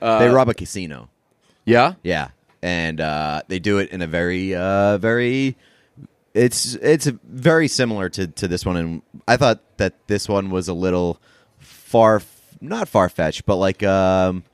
[0.00, 1.08] Uh, they rob a casino.
[1.64, 1.94] Yeah.
[2.02, 2.28] Yeah,
[2.62, 5.56] and uh, they do it in a very, uh, very.
[6.34, 10.68] It's it's very similar to, to this one, and I thought that this one was
[10.68, 11.20] a little
[11.58, 12.22] far,
[12.60, 14.44] not far fetched, but like um,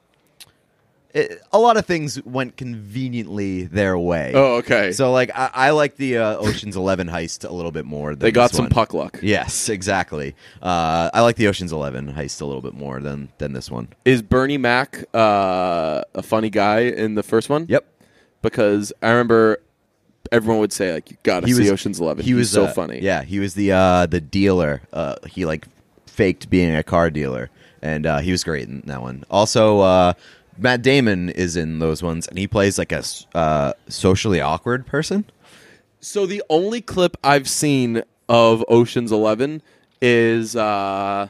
[1.14, 4.32] it, a lot of things went conveniently their way.
[4.34, 4.92] Oh, okay.
[4.92, 8.10] So like I, I like the uh, Ocean's Eleven heist a little bit more.
[8.10, 8.70] Than they got some one.
[8.70, 9.18] puck luck.
[9.22, 10.34] Yes, exactly.
[10.60, 13.88] Uh, I like the Ocean's Eleven heist a little bit more than than this one.
[14.04, 17.66] Is Bernie Mac uh, a funny guy in the first one?
[17.68, 17.86] Yep.
[18.42, 19.58] Because I remember
[20.32, 22.24] everyone would say like you got to He see was- Ocean's Eleven.
[22.24, 23.00] He He's was so uh, funny.
[23.00, 24.82] Yeah, he was the uh, the dealer.
[24.92, 25.66] Uh, he like
[26.06, 27.50] faked being a car dealer,
[27.82, 29.24] and uh, he was great in that one.
[29.30, 30.12] Also, uh,
[30.56, 33.02] Matt Damon is in those ones, and he plays like a
[33.34, 35.24] uh, socially awkward person.
[36.00, 39.62] So the only clip I've seen of Ocean's Eleven
[40.00, 41.28] is uh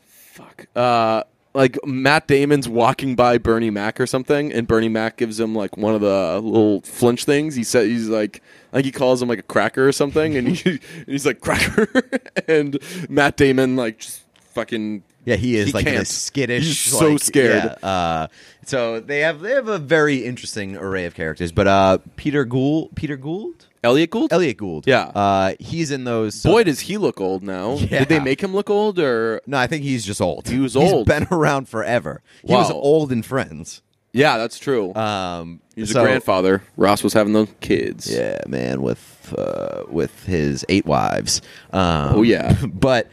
[0.00, 0.66] fuck.
[0.76, 5.54] Uh like Matt Damon's walking by Bernie Mac or something, and Bernie Mac gives him
[5.54, 7.54] like one of the little flinch things.
[7.54, 8.42] He said he's like,
[8.72, 11.88] like he calls him like a cracker or something, and, he, and he's like cracker,
[12.48, 14.22] and Matt Damon like just
[14.54, 15.98] fucking Yeah, he is He like can't.
[16.00, 16.64] this skittish.
[16.64, 17.76] He's so like- scared.
[17.82, 18.26] yeah, uh,
[18.66, 21.50] so they have they have a very interesting array of characters.
[21.52, 24.32] But uh, Peter Gould, Peter Gould, Elliott Gould.
[24.32, 24.86] Elliott Gould.
[24.86, 25.04] Yeah.
[25.04, 26.34] uh, he's in those.
[26.34, 27.74] so- Boy, does he look old now.
[27.74, 28.00] Yeah.
[28.00, 29.40] Did they make him look old or?
[29.46, 30.48] no, I think he's just old.
[30.48, 31.06] He was He's old.
[31.06, 32.22] been around forever.
[32.44, 32.76] He was Wow.
[32.76, 33.80] old in Friends.
[34.12, 34.94] Yeah, that's true.
[34.94, 36.62] Um, He's so- a grandfather.
[36.76, 38.08] Ross was having the kids.
[38.10, 41.40] Yeah, man, with uh, with his eight wives.
[41.72, 42.54] Um, Oh, yeah.
[42.72, 43.08] but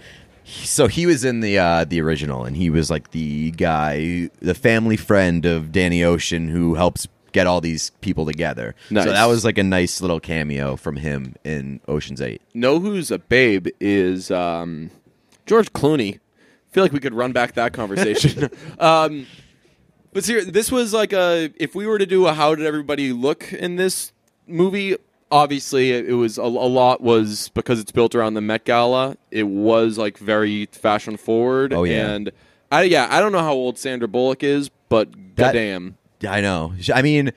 [0.52, 4.54] so he was in the uh, the original, and he was like the guy, the
[4.54, 8.76] family friend of Danny Ocean, who helps get all these people together.
[8.90, 9.06] Nice.
[9.06, 12.42] So that was like a nice little cameo from him in Ocean's Eight.
[12.54, 14.92] Know who's a babe is um,
[15.46, 16.20] George Clooney.
[16.72, 18.50] feel like we could run back that conversation.
[18.80, 19.28] um,
[20.14, 23.54] but this was like a if we were to do a how did everybody look
[23.54, 24.12] in this
[24.46, 24.98] movie?
[25.32, 29.16] Obviously, it, was a, a lot was because it's built around the Met Gala.
[29.32, 31.72] It was like very fashion forward.
[31.74, 32.12] Oh, yeah.
[32.12, 32.32] and
[32.72, 35.98] I yeah I don't know how old Sandra Bullock is, but That- goddamn.
[36.28, 36.74] I know.
[36.94, 37.32] I mean,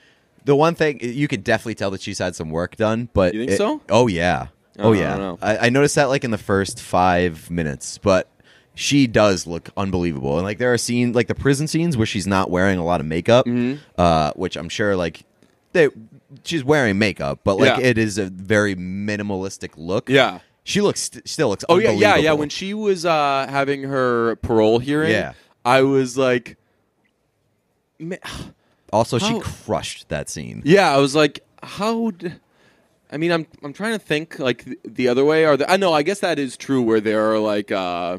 [0.44, 3.40] the one thing you can definitely tell that she's had some work done, but You
[3.42, 3.80] think it- so?
[3.88, 5.36] Oh yeah, Oh, oh I yeah.
[5.40, 8.28] I, I noticed that like in the first five minutes, but
[8.74, 10.36] she does look unbelievable.
[10.36, 13.00] And like there are scenes, like the prison scenes, where she's not wearing a lot
[13.00, 13.80] of makeup, Mm-hmm.
[13.96, 15.22] uh, which I'm sure like
[15.72, 15.88] they
[16.44, 17.86] she's wearing makeup, but like Yeah.
[17.86, 20.08] it is a very minimalistic look.
[20.08, 20.40] Yeah.
[20.64, 21.64] she looks st- still looks.
[21.68, 22.06] Oh yeah, yeah, yeah.
[22.08, 22.38] unbelievable.
[22.38, 25.32] When she was uh, having her parole hearing, Yeah.
[25.64, 26.56] I was like,
[27.98, 28.16] ma-
[28.92, 30.62] also she How- crushed that scene.
[30.64, 32.10] yeah, I was like, how?
[32.10, 32.32] D-
[33.12, 35.44] I mean, I'm I'm trying to think like th- the other way.
[35.44, 36.82] Are there, I know, I guess that is true.
[36.82, 38.18] Where there are like uh,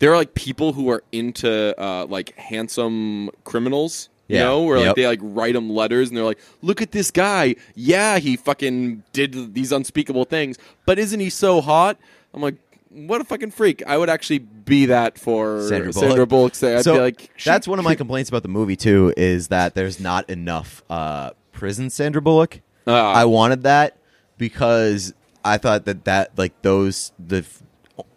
[0.00, 4.08] there are like people who are into uh, like handsome criminals.
[4.28, 4.42] You Yeah.
[4.44, 4.96] know, where like Yep.
[4.96, 7.56] they like write them letters and they're like, "Look at this guy.
[7.74, 10.56] Yeah, he fucking did these unspeakable things,
[10.86, 11.98] but isn't he so hot?"
[12.32, 12.54] I'm like,
[12.90, 16.28] "What a fucking freak!" I would actually be that for Sandra Sandra, Bullock.
[16.30, 16.76] Bullock's day.
[16.76, 19.74] I'd so be like, that's one of my complaints about the movie too is that
[19.74, 22.60] there's not enough uh, prison Sandra Bullock.
[22.86, 23.12] Ah.
[23.12, 23.98] I wanted that
[24.38, 25.12] because
[25.44, 27.44] I thought that that like those the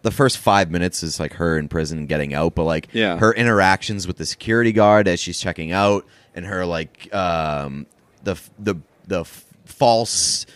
[0.02, 3.18] the first five minutes is like her in prison and getting out, but like Yeah.
[3.18, 7.86] her interactions with the security guard as she's checking out and her like um,
[8.24, 9.24] the the the
[9.64, 10.46] false.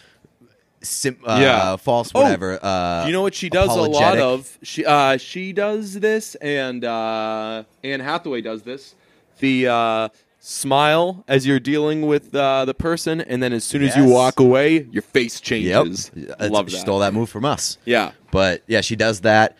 [0.84, 1.76] Sim, uh, Yeah.
[1.76, 2.58] false Oh, whatever.
[2.60, 4.58] uh, you know what she does a lot of?
[4.62, 8.96] She uh, she does this, and uh, Anne Hathaway does this.
[9.38, 10.08] The uh,
[10.44, 14.10] smile as you're dealing with uh, the person, and then as soon as you Yes.
[14.12, 16.10] walk away, your face Yep, changes.
[16.16, 16.80] It's- Love she that.
[16.82, 17.78] Stole that move from us.
[17.84, 19.56] Yeah, But yeah, she does that.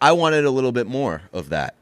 [0.00, 1.74] I wanted a little bit more of that.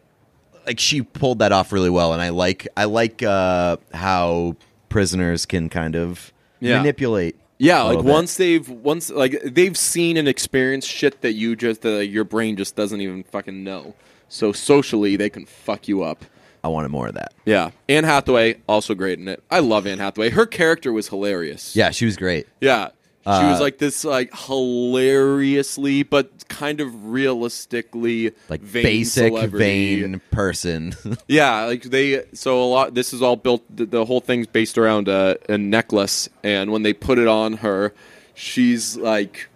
[0.67, 4.57] Like she pulled that off really well, and I like I like uh, how
[4.91, 6.31] prisoners can kind of
[6.61, 6.77] Yeah.
[6.79, 7.37] manipulate.
[7.59, 7.83] yeah.
[7.83, 8.13] a Like little bit.
[8.13, 12.25] once they've once like they've seen and experienced shit that you just that like, your
[12.25, 13.95] brain just doesn't even fucking know.
[14.29, 16.25] So socially, they can fuck you up.
[16.65, 17.35] I wanted more of that.
[17.45, 19.45] Yeah, Anne Hathaway also great in it.
[19.51, 20.31] I love Anne Hathaway.
[20.31, 21.77] Her character was hilarious.
[21.77, 22.47] Yeah, she was great.
[22.61, 22.89] Yeah.
[23.25, 30.01] She Uh, was like this, like hilariously, but kind of realistically, Like vain basic, celebrity.
[30.03, 30.95] vain person.
[31.29, 32.25] Yeah, like they.
[32.35, 32.95] So a lot.
[32.95, 33.63] This is all built.
[33.75, 37.55] The, the whole thing's based around a, a necklace, and when they put it on
[37.59, 37.95] her,
[38.35, 39.49] she's like,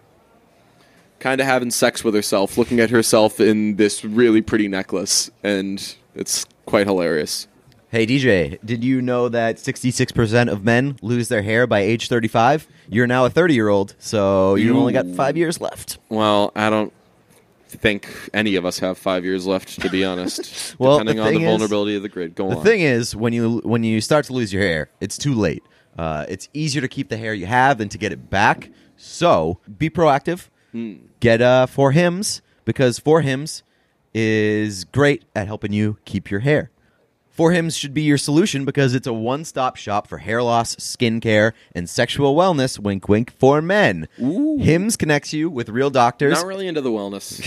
[1.21, 5.95] kind of having sex with herself, looking at herself in this really pretty necklace, and
[6.15, 7.49] it's quite hilarious.
[7.91, 12.69] hey DJ, did you know that 66% of men lose their hair by age 35?
[12.91, 15.99] You're now a 30 year old, so you You- only got five years left.
[16.11, 16.93] Well, I don't
[17.69, 20.75] think any of us have five years left, to be honest.
[20.79, 22.35] Well, depending the on the is- vulnerability of the grid.
[22.35, 22.65] Go The on.
[22.65, 25.63] The thing is, when you when you start to lose your hair, it's too late.
[25.99, 28.71] Uh, it's easier to keep the hair you have than to get it back.
[28.97, 30.49] So be proactive.
[31.21, 33.63] Get uh, for Hims because for Hims
[34.15, 36.71] is great at helping you keep your hair.
[37.39, 40.75] For Hims should be your solution because it's a one stop shop for hair loss,
[40.81, 42.81] skin care, and sexual wellness.
[42.81, 44.09] Wink, wink for men.
[44.21, 44.59] Ooh.
[44.59, 46.33] Hims connects you with real doctors.
[46.35, 47.41] Not really into the wellness.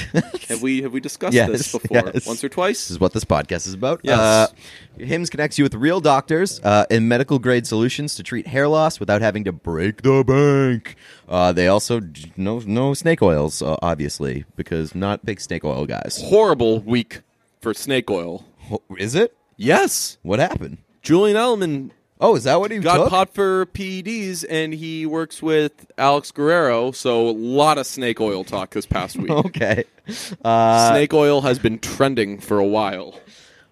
[0.47, 2.09] have we have we discussed Yes, this before?
[2.13, 2.25] yes.
[2.25, 2.77] Once or twice?
[2.85, 3.99] This is what this podcast is about.
[4.01, 4.17] Yes.
[4.17, 4.47] Uh,
[4.97, 8.97] Hims connects you with real doctors uh, and medical grade solutions to treat hair loss
[8.97, 10.95] without having to break the bank.
[11.27, 11.99] Uh, they also
[12.37, 16.21] no no snake oils, uh, obviously, because not big snake oil guys.
[16.23, 17.23] Horrible week
[17.59, 18.45] for snake oil.
[18.97, 19.35] Is it?
[19.61, 20.79] Yes, What happened?
[21.03, 23.09] Julian Edelman Oh, is that what he got took?
[23.09, 26.91] popped for PEDs, and he works with Alex Guerrero.
[26.91, 29.29] So a lot of snake oil talk this past week.
[29.31, 29.83] okay.
[30.43, 33.17] Uh, snake oil has been trending for a while.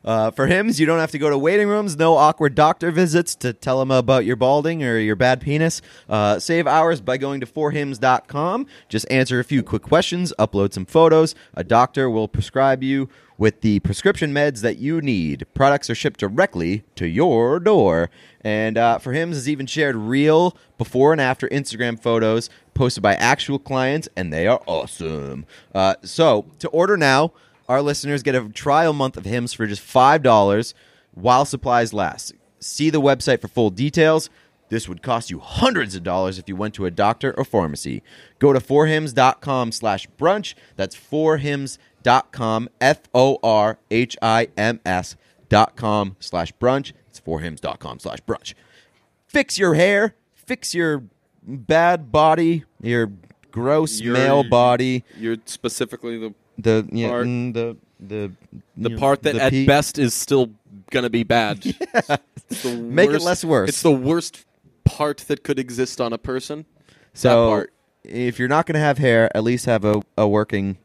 [0.06, 3.36] Uh, for Hims, you don't have to go to waiting rooms, no awkward doctor visits
[3.36, 5.82] to tell them about your balding or your bad penis.
[6.08, 8.66] Uh, save hours by going to forhims.com.
[8.88, 11.36] Just answer a few quick questions, upload some photos.
[11.56, 15.48] A doctor will prescribe you with the prescription meds that you need.
[15.54, 18.10] Products are shipped directly to your door.
[18.42, 23.16] And uh, for Hims has even shared real before and after Instagram photos posted by
[23.16, 25.46] actual clients, and they are awesome.
[25.74, 27.32] Uh, so to order now,
[27.70, 30.74] our listeners get a trial month of Hims for just $5
[31.14, 32.34] while supplies last.
[32.60, 34.30] See the website for full details.
[34.70, 38.04] This would cost you hundreds of dollars if you went to a doctor or pharmacy.
[38.38, 40.54] Go to forhims.com slash brunch.
[40.76, 41.89] That's forhims.com,
[43.90, 45.16] F-O-R-H-I-M-S
[45.50, 46.94] dot com slash brunch.
[47.10, 48.54] It's forhims dot com slash brunch.
[49.28, 50.16] Fix your hair.
[50.36, 51.04] Fix your
[51.44, 53.12] bad body, your
[53.52, 58.32] gross Your- male body You're specifically the the yeah, part- mm, the the
[58.78, 60.52] the you know, part that the at best is still
[60.92, 61.64] gonna be bad.
[62.52, 63.70] It's the Make it worst- less worse.
[63.70, 64.44] It's the worst
[64.84, 66.66] part that could exist on a person.
[67.14, 67.74] So that part.
[68.04, 70.80] if you're not going to have hair, at least have a, a working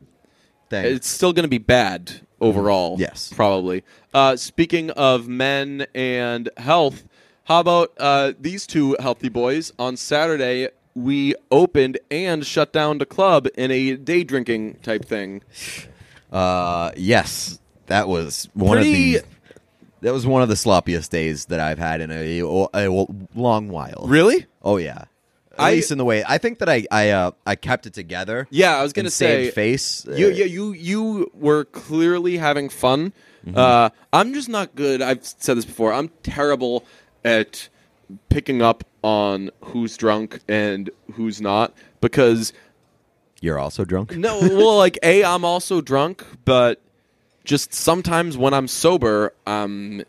[0.82, 0.94] thing.
[0.96, 2.96] It's still going to be bad overall.
[2.98, 3.32] Yes.
[3.34, 3.84] probably.
[4.12, 7.04] Uh, speaking of men and health,
[7.44, 9.72] how about uh, these two healthy boys?
[9.78, 15.42] On Saturday, we opened and shut down the club in a day drinking type thing.
[16.32, 19.28] uh, yes, that was one Pretty- of the.
[20.00, 24.04] That was one of the sloppiest days that I've had in a, a long while.
[24.06, 24.44] Really?
[24.62, 25.04] Oh yeah.
[25.58, 27.94] At I- least in the way I think that I I uh, I kept it
[27.94, 28.46] together.
[28.50, 29.44] Yeah, I was going to and say.
[29.44, 30.06] saved face.
[30.06, 33.12] You, Uh, yeah, you, you were clearly having fun.
[33.46, 33.56] Mm-hmm.
[33.58, 35.02] Uh, I'm just not good.
[35.02, 35.92] I've said this before.
[35.92, 36.84] I'm terrible
[37.24, 37.68] at
[38.28, 42.52] picking up on who's drunk and who's not because
[43.40, 44.16] You're also drunk.
[44.16, 46.80] no, well, like a, I'm also drunk, but
[47.44, 50.02] just sometimes when I'm sober, I'm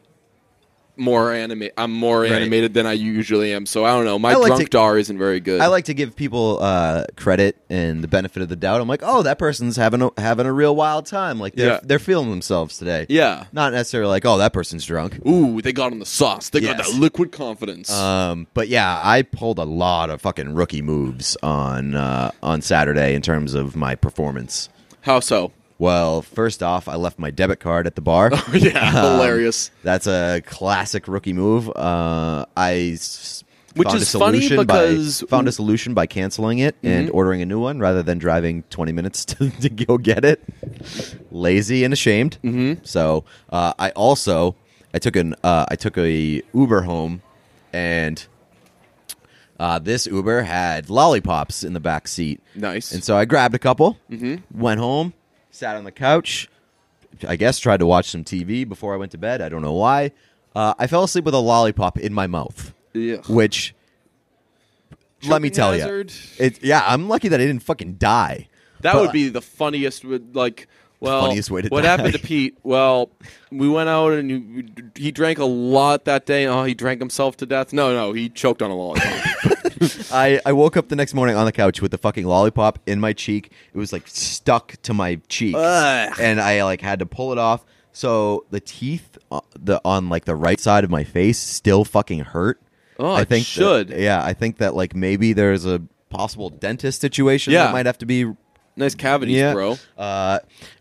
[0.98, 2.32] more anima- I'm more Right.
[2.32, 3.66] animated than I usually am.
[3.66, 4.18] So I don't know.
[4.20, 5.62] My I like drunk to- dar isn't very good.
[5.62, 8.82] I like to give people uh, credit and the benefit of the doubt.
[8.82, 11.40] I'm like, oh, that person's having a, having a real wild time.
[11.40, 11.80] Like they're Yeah.
[11.84, 13.06] they're feeling themselves today.
[13.10, 13.46] yeah.
[13.54, 15.20] Not necessarily like, oh, that person's drunk.
[15.28, 16.50] Ooh, they got on the sauce.
[16.50, 16.92] They got Yes.
[16.92, 17.92] that liquid confidence.
[17.92, 23.14] Um, but yeah, I pulled a lot of fucking rookie moves on uh, on Saturday
[23.16, 24.70] in terms of my performance.
[25.02, 25.52] How so?
[25.78, 28.32] Well, first off, I left my debit card at the bar.
[28.54, 29.72] yeah, Um, hilarious.
[29.84, 31.70] That's a classic rookie move.
[31.70, 33.44] Uh, I s-
[33.76, 37.08] Which found is a funny solution because- by, found a solution by canceling it and
[37.08, 37.16] Mm-hmm.
[37.18, 40.42] ordering a new one rather than driving twenty minutes to, to go get it.
[41.32, 42.38] Lazy and ashamed.
[42.44, 42.84] Mm-hmm.
[42.86, 44.56] So uh, I also
[44.94, 47.22] I took an uh, I took a Uber home
[47.74, 48.26] and.
[49.58, 52.42] Uh, this Uber had lollipops in the back seat.
[52.56, 52.92] Nice.
[52.92, 53.98] And so I grabbed a couple,
[54.54, 55.14] went home,
[55.56, 56.48] sat on the couch,
[57.28, 59.42] I guess tried to watch some TV before I went to bed.
[59.42, 60.12] I don't know why.
[60.56, 63.26] Uh, I fell asleep with a lollipop in my mouth, Ugh.
[63.28, 63.74] which
[65.28, 66.12] let me tell hazard?
[66.12, 68.48] you, it, yeah, I'm lucky that I didn't fucking die.
[68.82, 70.06] That But- would be the funniest.
[70.06, 70.68] Would like,
[71.00, 71.88] well, funniest way to what die.
[71.90, 72.58] happened to Pete?
[72.64, 73.10] Well,
[73.52, 74.66] we went out and you,
[74.96, 76.46] he drank a lot that day.
[76.46, 77.74] Oh, he drank himself to death.
[77.74, 79.26] No, no, he choked on a lollipop.
[80.12, 83.00] I, I woke up the next morning on the couch with the fucking lollipop in
[83.00, 83.52] my cheek.
[83.74, 86.14] It was like stuck to my cheek, Ugh.
[86.20, 87.66] and I like had to pull it off.
[87.92, 92.20] So the teeth uh, the on like the right side of my face still fucking
[92.20, 92.62] hurt.
[93.00, 93.90] Oh, I it think that- should.
[93.90, 97.66] yeah, I think that like maybe there's a possible dentist situation Yeah.
[97.66, 98.32] that might have to be
[98.78, 99.54] nice cavities, yeah.
[99.54, 99.78] bro.
[99.98, 100.40] Uh,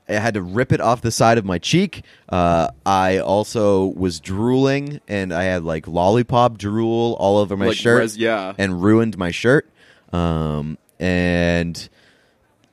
[0.09, 2.03] I had to rip it off the side of my cheek.
[2.29, 7.77] Uh, I also was drooling, and I had like lollipop drool all over my Like
[7.77, 8.01] shirt.
[8.01, 8.53] res- yeah.
[8.59, 9.69] and ruined my shirt.
[10.13, 11.89] Um, and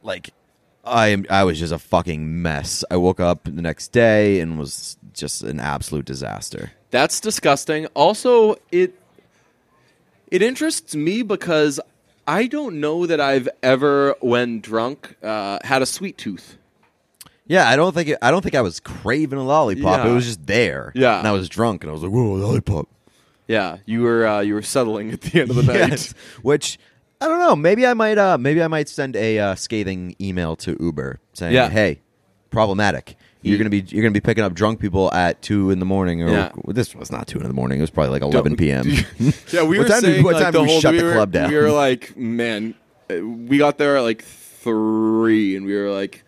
[0.03, 0.31] like
[0.83, 2.83] I am, I was just a fucking mess.
[2.91, 6.71] I woke up the next day and was just an absolute disaster.
[6.91, 7.85] That's disgusting.
[7.95, 8.93] Also, it
[10.29, 11.79] it interests me because
[12.27, 16.57] I don't know that I've ever, when drunk, uh, had a sweet tooth.
[17.47, 20.05] Yeah, I don't think it, I don't think I was craving a lollipop.
[20.05, 20.11] Yeah.
[20.11, 20.91] It was just there.
[20.95, 21.19] Yeah.
[21.19, 22.87] and I was drunk, and I was like, "Whoa, lollipop!"
[23.47, 25.89] Yeah, you were uh, you were settling at the end of the night.
[25.89, 26.13] Yes.
[26.41, 26.79] Which
[27.19, 27.55] I don't know.
[27.55, 28.17] Maybe I might.
[28.17, 31.69] Uh, maybe I might send a uh, scathing email to Uber saying, Yeah.
[31.69, 32.01] "Hey,
[32.51, 33.15] problematic.
[33.43, 36.21] You're gonna be you're gonna be picking up drunk people at two in the morning,
[36.21, 36.51] or Yeah.
[36.55, 37.79] well, this was not two in the morning.
[37.79, 38.85] It was probably like eleven p.m.
[39.51, 40.93] Yeah, we What were time did- saying what like, time the did we whole shut
[40.93, 41.49] we the were, club down?
[41.49, 42.75] We were like, man,
[43.09, 46.23] uh, we got there at like three, and we were like,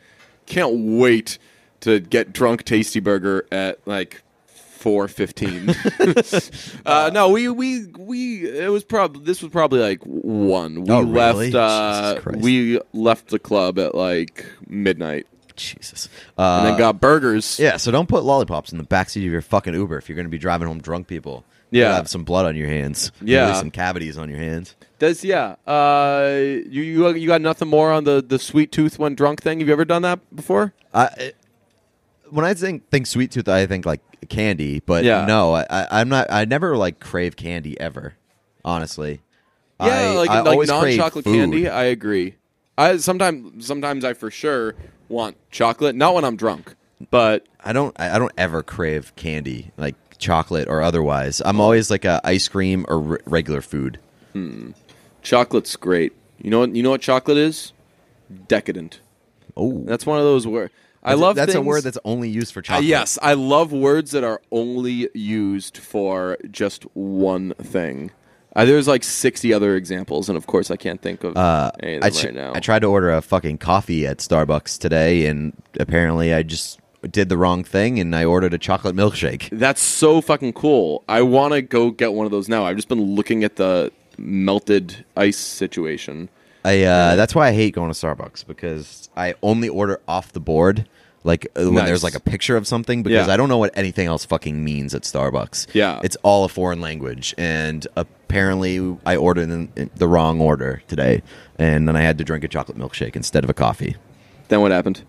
[0.46, 1.38] can't wait
[1.82, 5.70] to get drunk Tasty Burger at like four fifteen.
[6.86, 10.84] uh, no, we we we it was probably this was probably like one.
[10.84, 11.56] We Oh, left.
[11.56, 15.28] Uh, we left the club at like midnight.
[15.56, 16.10] Jesus.
[16.36, 17.60] and Uh, then got burgers.
[17.60, 20.26] yeah, so don't put lollipops in the backseat of your fucking Uber if you're going
[20.26, 21.46] to be driving home drunk people.
[21.70, 21.86] Yeah.
[21.90, 23.12] You'll have some blood on your hands.
[23.22, 23.54] Yeah.
[23.54, 24.76] Some cavities on your hands.
[25.04, 25.56] Does yeah?
[25.68, 29.60] Uh, you you you got nothing more on the the sweet tooth when drunk thing?
[29.60, 30.74] Have you ever done that before?
[30.94, 31.36] I it-
[32.30, 34.00] when I think think sweet tooth, I think like
[34.30, 35.26] candy, but Yeah.
[35.26, 36.28] no, I, I, I'm not.
[36.32, 38.14] I never like crave candy ever.
[38.64, 39.20] Honestly,
[39.82, 41.68] Yeah, I, like I like non-chocolate candy.
[41.68, 42.36] I agree.
[42.78, 44.74] I sometimes sometimes I for sure
[45.10, 45.96] want chocolate.
[45.98, 46.76] Not when I'm drunk,
[47.12, 47.94] but I don't.
[48.00, 51.42] I don't ever crave candy like chocolate or otherwise.
[51.44, 54.00] I'm always like a ice cream or r- regular food.
[55.24, 56.14] Chocolate's great.
[56.42, 56.76] You know what?
[56.76, 57.74] You know what chocolate is?
[58.48, 59.00] Decadent.
[59.56, 60.74] Oh, That's one of those words.
[61.06, 61.36] I love.
[61.36, 62.86] that's a word that's only used for Uh, chocolate.
[62.86, 68.12] yes, I love words that are only used for just one thing.
[68.56, 71.96] Uh, there's like 60 other examples, and of course, I can't think of Uh, any
[71.98, 72.52] of I, them right now.
[72.56, 76.80] I tried to order a fucking coffee at Starbucks today, and apparently I just
[77.12, 79.50] did the wrong thing, and I ordered a chocolate milkshake.
[79.52, 81.04] That's so fucking cool.
[81.10, 82.66] I want to go get one of those now.
[82.66, 86.30] I've just been looking at the melted ice situation.
[86.66, 90.40] I uh, that's why I hate going to Starbucks because I only order off the
[90.40, 90.88] board,
[91.26, 91.86] like uh, when Nice.
[91.88, 93.34] there's like a picture of something, because Yeah.
[93.34, 95.68] I don't know what anything else fucking means at Starbucks.
[95.74, 96.00] Yeah.
[96.04, 101.22] it's all a foreign language, and apparently I ordered in, in the wrong order today,
[101.60, 103.96] and then I had to drink a chocolate milkshake instead of a coffee.
[104.48, 105.04] Then what happened?